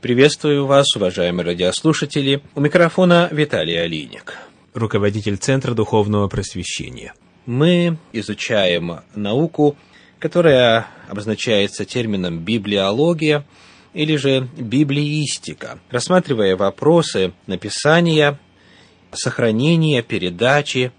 [0.00, 2.40] Приветствую вас, уважаемые радиослушатели.
[2.54, 4.34] У микрофона Виталий Алиник,
[4.72, 7.12] руководитель Центра Духовного Просвещения.
[7.44, 9.76] Мы изучаем науку,
[10.18, 13.44] которая обозначается термином библиология
[13.92, 18.38] или же библиистика, рассматривая вопросы написания,
[19.12, 20.92] сохранения, передачи,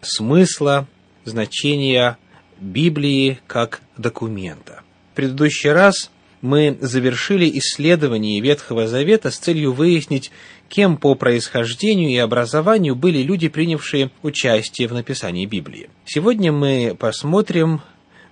[0.00, 0.88] смысла,
[1.24, 2.18] значения
[2.58, 4.82] Библии как документа.
[5.12, 6.10] В предыдущий раз
[6.42, 10.30] мы завершили исследование Ветхого Завета с целью выяснить,
[10.68, 15.90] кем по происхождению и образованию были люди, принявшие участие в написании Библии.
[16.04, 17.82] Сегодня мы посмотрим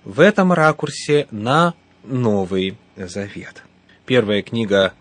[0.03, 3.63] в этом ракурсе на Новый Завет.
[4.05, 4.93] Первая книга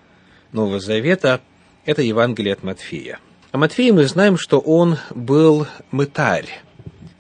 [0.53, 1.41] Нового Завета–
[1.87, 3.21] это Евангелие от Матфея.
[3.53, 6.61] О Матфее мы знаем, что он был мытарь.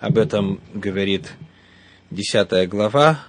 [0.00, 1.32] Об этом говорит
[2.10, 3.20] 10 глава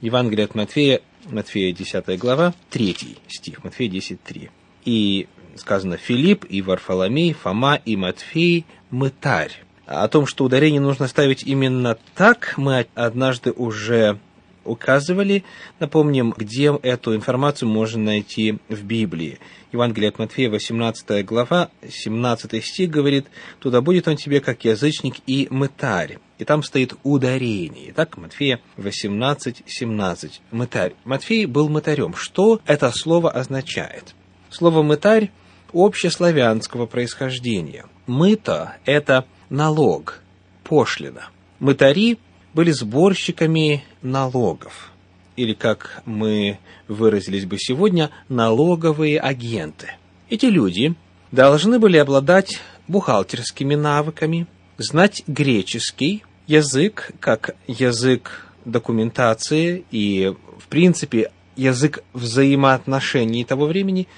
[0.00, 2.96] Евангелия от Матфея, Матфея 10 глава, 3
[3.28, 4.50] стих, Матфея 10, 3.
[4.84, 9.52] И сказано Филипп и Варфоломей, Фома и Матфей, мытарь.
[9.86, 14.18] О том, что ударение нужно ставить именно так, мы однажды уже
[14.66, 15.44] указывали.
[15.78, 19.38] Напомним, где эту информацию можно найти в Библии.
[19.72, 23.26] Евангелие от Матфея, 18 глава, 17 стих говорит,
[23.58, 26.18] «Туда будет он тебе, как язычник и мытарь».
[26.38, 27.90] И там стоит ударение.
[27.90, 30.40] Итак, Матфея 18, 17.
[30.50, 30.94] Мытарь.
[31.04, 32.14] Матфей был мытарем.
[32.14, 34.14] Что это слово означает?
[34.50, 35.30] Слово «мытарь»
[35.72, 37.86] общеславянского происхождения.
[38.06, 40.22] «Мыто»— это налог,
[40.64, 41.28] пошлина.
[41.58, 42.18] Мытари
[42.56, 44.90] были сборщиками налогов,
[45.36, 49.90] или, как мы выразились бы сегодня, налоговые агенты.
[50.30, 50.94] Эти люди
[51.32, 54.46] должны были обладать бухгалтерскими навыками,
[54.78, 64.08] знать греческий язык как язык документации и, в принципе, язык взаимоотношений того времени,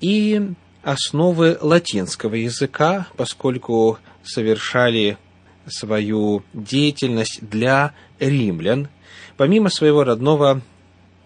[0.00, 0.40] и
[0.82, 5.18] основы латинского языка, поскольку совершали
[5.66, 8.88] свою деятельность для римлян,
[9.36, 10.62] помимо своего родного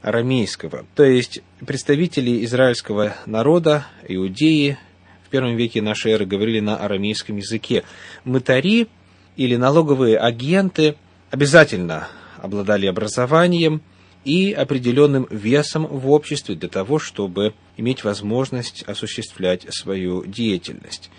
[0.03, 0.87] арамейского.
[0.95, 4.79] То есть представители израильского народа, иудеи,
[5.25, 7.85] в первом веке нашей эры говорили на арамейском языке.
[8.25, 8.89] Мытари
[9.37, 10.97] или налоговые агенты
[11.31, 12.09] обязательно
[12.39, 13.83] обладали образованием
[14.25, 21.11] и определенным весом в обществе для того, чтобы иметь возможность осуществлять свою деятельность.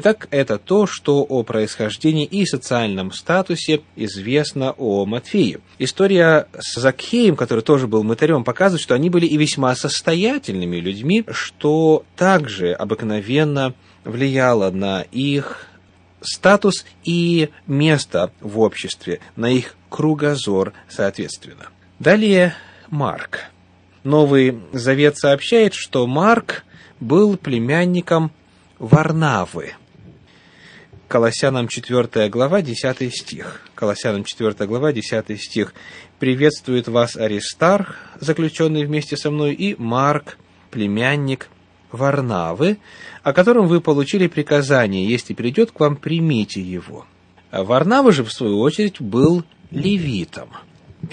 [0.00, 5.58] Итак, это то, что о происхождении и социальном статусе известно о Матфее.
[5.80, 11.24] История с Закхеем, который тоже был мытарем, показывает, что они были и весьма состоятельными людьми,
[11.32, 15.66] что также обыкновенно влияло на их
[16.20, 21.70] статус и место в обществе, на их кругозор соответственно.
[21.98, 22.54] Далее
[22.88, 23.50] Марк.
[24.04, 26.64] Новый Завет сообщает, что Марк
[27.00, 28.30] был племянником
[28.78, 29.72] Варнавы–
[31.08, 33.62] Колоссянам 4 глава, 10 стих.
[33.74, 35.72] Колоссянам 4 глава, 10 стих.
[36.18, 40.36] «Приветствует вас Аристарх, заключенный вместе со мной, и Марк,
[40.70, 41.48] племянник
[41.92, 42.76] Варнавы,
[43.22, 47.06] о котором вы получили приказание, если придет к вам, примите его».
[47.50, 50.50] А Варнава же, в свою очередь, был левитом.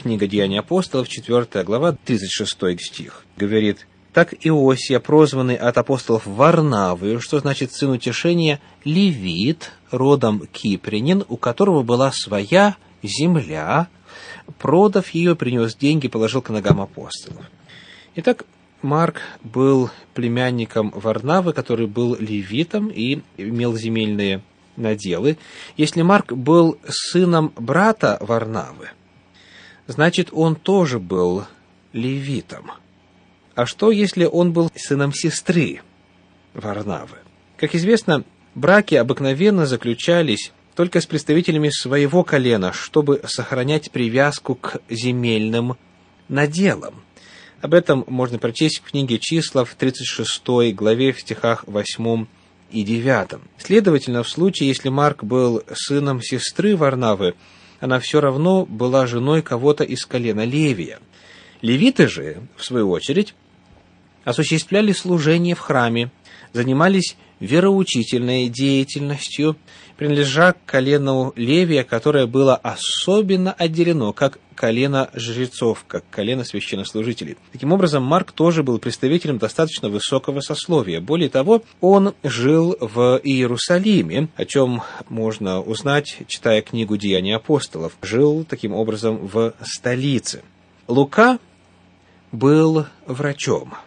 [0.01, 3.23] Книга Деяний апостолов, 4 глава, 36 стих.
[3.37, 11.37] Говорит, так Иосия, прозванный от апостолов Варнавы, что значит сын утешения, левит, родом кипрянин, у
[11.37, 13.87] которого была своя земля,
[14.59, 17.45] продав ее, принес деньги, положил к ногам апостолов.
[18.15, 18.45] Итак,
[18.81, 24.41] Марк был племянником Варнавы, который был левитом и имел земельные
[24.75, 25.37] наделы.
[25.77, 28.89] Если Марк был сыном брата Варнавы,
[29.87, 31.45] значит, он тоже был
[31.93, 32.71] левитом–
[33.55, 35.81] а что, если он был сыном сестры
[36.53, 37.17] Варнавы?
[37.55, 45.77] Как известно, браки обыкновенно заключались только с представителями своего колена, чтобы сохранять привязку к земельным
[46.27, 47.03] наделам.
[47.61, 52.25] Об этом можно прочесть в книге «Числа» в 36 главе в стихах 8
[52.71, 53.39] и 9.
[53.57, 57.35] Следовательно, в случае, если Марк был сыном сестры Варнавы,
[57.79, 60.99] она все равно была женой кого-то из колена Левия.
[61.61, 63.33] Левиты же, в свою очередь,
[64.23, 66.11] осуществляли служение в храме,
[66.53, 69.57] занимались вероучительной деятельностью,
[69.97, 77.37] принадлежа к колену Левия, которое было особенно отделено, как колено жрецов, как колено священнослужителей.
[77.51, 81.01] Таким образом, Марк тоже был представителем достаточно высокого сословия.
[81.01, 87.97] Более того, он жил в Иерусалиме, о чем можно узнать, читая книгу «Деяния апостолов».
[88.01, 90.41] Жил таким образом в столице.
[90.87, 91.39] Лука
[92.31, 93.73] был врачом–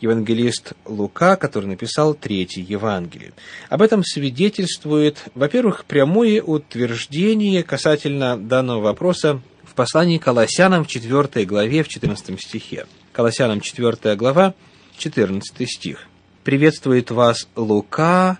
[0.00, 3.32] евангелист Лука, который написал третий Евангелие.
[3.68, 11.82] Об этом свидетельствует, во-первых, прямое утверждение касательно данного вопроса в послании Колоссянам в 4 главе,
[11.82, 12.86] в 14 стихе.
[13.12, 14.54] Колоссянам 4 глава,
[14.96, 16.06] 14 стих.
[16.44, 18.38] «Приветствует вас Лука,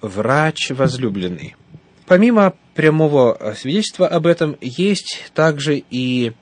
[0.00, 1.56] врач возлюбленный».
[2.06, 6.32] Помимо прямого свидетельства об этом, есть также и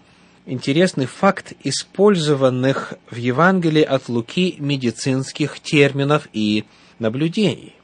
[0.49, 6.65] интересный факт использованных в Евангелии от Луки медицинских терминов и
[6.99, 7.75] наблюдений.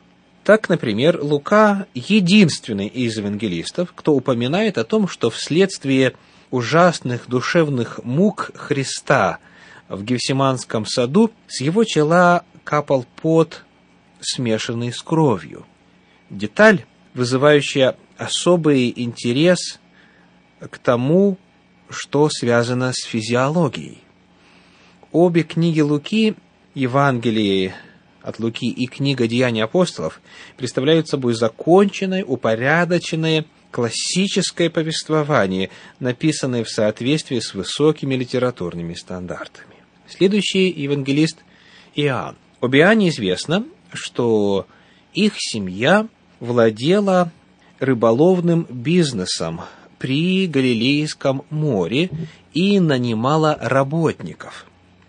[0.44, 6.14] Так, например, Лука единственный из евангелистов, кто упоминает о том, что вследствие
[6.50, 9.38] ужасных душевных мук Христа
[9.88, 13.64] в Гефсиманском саду с его чела капал пот,
[14.20, 15.66] смешанный с кровью.
[16.30, 19.78] Деталь, вызывающая особый интерес
[20.60, 21.36] к тому,
[21.88, 23.98] что связано с физиологией.
[25.12, 26.34] Обе книги Луки,
[26.74, 27.74] Евангелие
[28.22, 30.20] от Луки и книга Деяний апостолов,
[30.56, 35.70] представляют собой законченное, упорядоченное, классическое повествование,
[36.00, 39.74] написанное в соответствии с высокими литературными стандартами.
[40.08, 41.38] Следующий евангелист
[41.94, 42.36] Иоанн.
[42.60, 44.66] Об Иоанне известно, что
[45.12, 46.08] их семья
[46.40, 47.30] владела
[47.78, 49.60] рыболовным бизнесом
[50.04, 52.10] при Галилейском море
[52.52, 54.66] и нанимала работников.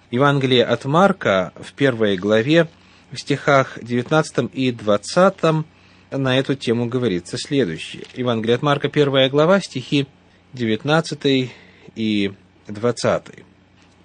[0.10, 2.70] Евангелие от Марка в первой главе,
[3.12, 5.36] в стихах 19 и 20
[6.12, 8.04] на эту тему говорится следующее.
[8.16, 10.08] Евангелие от Марка, первая глава, стихи
[10.54, 11.52] 19
[11.98, 12.32] и
[12.70, 13.24] 20.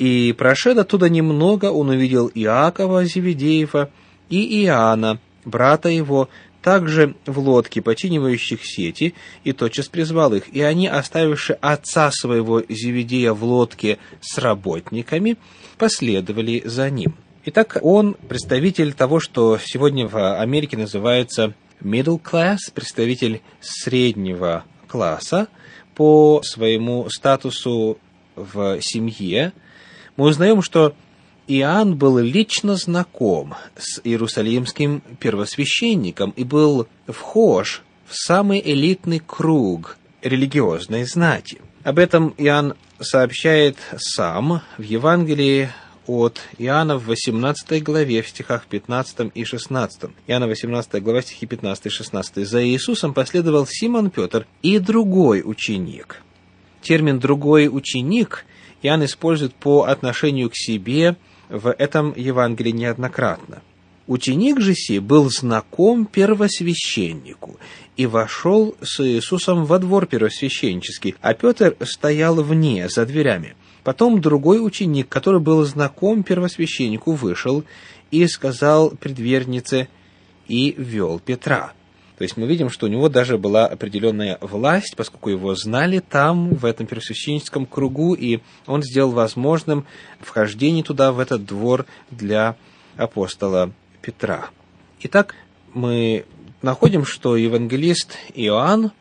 [0.00, 3.90] «И прошед оттуда немного, он увидел Иакова Зеведеева
[4.28, 6.28] и Иоанна, брата его,
[6.62, 9.14] также в лодке, починивающих сети,
[9.44, 10.48] и тотчас призвал их.
[10.54, 15.36] И они, оставивши отца своего Зеведея в лодке с работниками,
[15.78, 17.14] последовали за ним.
[17.46, 25.48] Итак, он представитель того, что сегодня в Америке называется middle class, представитель среднего класса
[25.94, 27.98] по своему статусу
[28.36, 29.52] в семье.
[30.16, 30.94] Мы узнаем, что
[31.52, 41.02] Иоанн был лично знаком с иерусалимским первосвященником и был вхож в самый элитный круг религиозной
[41.02, 41.60] знати.
[41.82, 45.70] Об этом Иоанн сообщает сам в Евангелии
[46.06, 50.10] от Иоанна в 18 главе, в стихах 15 и 16.
[50.28, 52.46] Иоанна 18 глава, стихи 15 и 16.
[52.46, 56.22] «За Иисусом последовал Симон Петр и другой ученик».
[56.80, 58.44] Термин «другой ученик»
[58.82, 61.16] Иоанн использует по отношению к себе–
[61.50, 63.62] в этом Евангелии неоднократно.
[64.06, 67.58] Ученик же си был знаком первосвященнику
[67.96, 73.54] и вошел с Иисусом во двор первосвященнический, а Петр стоял вне, за дверями.
[73.84, 77.64] Потом другой ученик, который был знаком первосвященнику, вышел
[78.10, 79.88] и сказал предвернице
[80.48, 81.72] и вел Петра.
[82.20, 86.50] То есть мы видим, что у него даже была определенная власть, поскольку его знали там,
[86.50, 89.86] в этом первосвященническом кругу, и он сделал возможным
[90.20, 92.56] вхождение туда, в этот двор для
[92.98, 93.72] апостола
[94.02, 94.50] Петра.
[95.00, 95.34] Итак,
[95.72, 96.26] мы
[96.60, 98.92] находим, что евангелист Иоанн,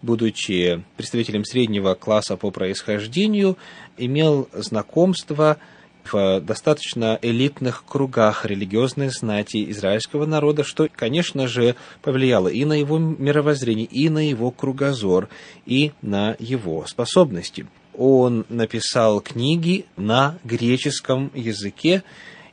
[0.00, 3.58] будучи представителем среднего класса по происхождению,
[3.98, 5.58] имел знакомство
[6.04, 12.98] в достаточно элитных кругах религиозной знати израильского народа, что, конечно же, повлияло и на его
[12.98, 15.28] мировоззрение, и на его кругозор,
[15.66, 17.66] и на его способности.
[17.96, 22.02] Он написал книги на греческом языке,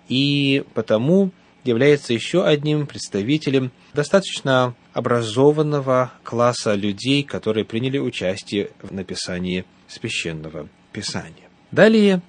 [0.08, 1.32] и потому
[1.64, 11.50] является еще одним представителем достаточно образованного класса людей, которые приняли участие в написании священного писания.
[11.72, 12.22] Далее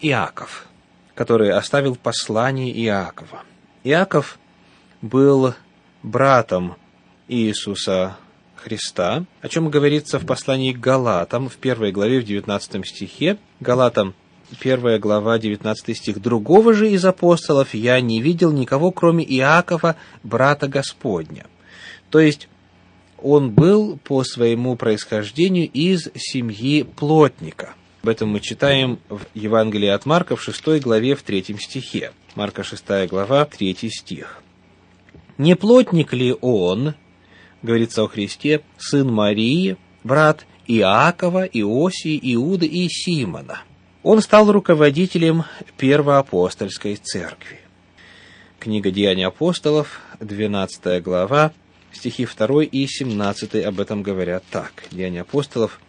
[0.00, 0.66] Иаков,
[1.14, 3.42] который оставил послание Иакова.
[3.84, 4.38] Иаков
[5.02, 5.54] был
[6.02, 6.76] братом
[7.26, 8.16] Иисуса
[8.56, 13.38] Христа, о чем говорится в послании к Галатам в первой главе в 19 стихе.
[13.60, 14.14] Галатам
[14.60, 16.20] первая глава, 19 стих.
[16.20, 21.46] «Другого же из апостолов я не видел никого, кроме Иакова, брата Господня».
[22.10, 22.48] То есть,
[23.22, 27.74] он был по своему происхождению из семьи плотника.
[28.02, 32.12] Об этом мы читаем в Евангелии от Марка в 6 главе в 3 стихе.
[32.36, 34.40] Марка 6 глава, 3 стих.
[35.36, 36.94] «Не плотник ли он,—
[37.62, 43.62] говорится о Христе,— сын Марии, брат Иакова, Иосии, Иуды и Симона?
[44.04, 45.44] Он стал руководителем
[45.76, 47.58] первоапостольской церкви».
[48.60, 51.52] Книга Деяний апостолов, 12 глава,
[51.92, 54.84] стихи 2 и 17 об этом говорят так.
[54.92, 55.80] Деяния апостолов,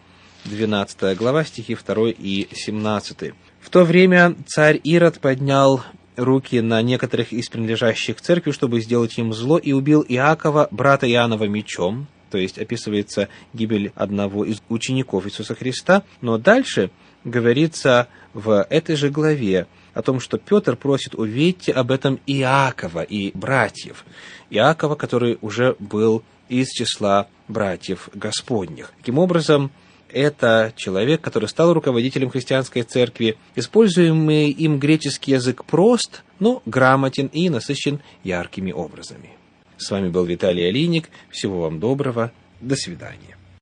[0.44, 3.32] 12 глава, стихи 2 и 17.
[3.60, 5.82] «В то время царь Ирод поднял
[6.16, 11.44] руки на некоторых из принадлежащих церкви, чтобы сделать им зло, и убил Иакова, брата Иоаннова,
[11.44, 16.90] мечом, то есть описывается гибель одного из учеников Иисуса Христа, но дальше
[17.24, 23.36] говорится в этой же главе о том, что Петр просит увидеть об этом Иакова и
[23.36, 24.04] братьев.
[24.48, 28.92] Иакова, который уже был из числа братьев Господних.
[28.98, 29.70] Таким образом,
[30.12, 33.36] это человек, который стал руководителем христианской церкви.
[33.56, 39.30] Используемый им греческий язык прост, но грамотен и насыщен яркими образами.
[39.76, 41.08] С вами был Виталий Алиник.
[41.30, 42.32] Всего вам доброго.
[42.60, 43.39] До свидания.